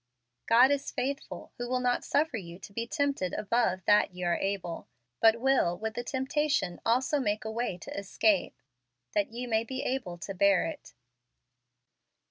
"God 0.47 0.71
is 0.71 0.89
faithful, 0.89 1.51
who 1.59 1.69
will 1.69 1.79
not 1.79 2.01
sufer 2.03 2.35
you 2.43 2.57
to 2.57 2.73
be 2.73 2.87
tempted 2.87 3.35
above 3.35 3.85
that 3.85 4.15
ye 4.15 4.23
are 4.23 4.35
able; 4.35 4.87
but 5.19 5.39
will 5.39 5.77
with 5.77 5.93
the 5.93 6.03
temptation 6.03 6.81
also 6.83 7.19
make 7.19 7.45
a 7.45 7.51
way 7.51 7.77
to 7.77 7.95
escape, 7.95 8.59
that 9.13 9.31
ye 9.31 9.45
may 9.45 9.63
be 9.63 9.83
able 9.83 10.17
to 10.17 10.33
bear 10.33 10.65
it 10.65 10.95